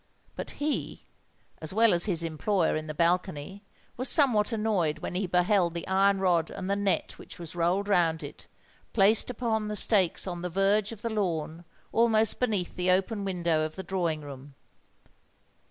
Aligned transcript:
But 0.35 0.49
he—as 0.57 1.75
well 1.75 1.93
as 1.93 2.05
his 2.05 2.23
employer 2.23 2.75
in 2.75 2.87
the 2.87 2.95
balcony—was 2.95 4.09
somewhat 4.09 4.51
annoyed 4.51 4.97
when 4.97 5.13
he 5.13 5.27
beheld 5.27 5.75
the 5.75 5.87
iron 5.87 6.19
rod 6.19 6.49
and 6.49 6.67
the 6.67 6.75
net 6.75 7.19
which 7.19 7.37
was 7.37 7.55
rolled 7.55 7.87
round 7.87 8.23
it, 8.23 8.47
placed 8.93 9.29
upon 9.29 9.67
the 9.67 9.75
stakes 9.75 10.25
on 10.25 10.41
the 10.41 10.49
verge 10.49 10.91
of 10.91 11.03
the 11.03 11.11
lawn 11.11 11.65
almost 11.91 12.39
beneath 12.39 12.75
the 12.75 12.89
open 12.89 13.23
window 13.25 13.61
of 13.61 13.75
the 13.75 13.83
drawing 13.83 14.21
room. 14.21 14.55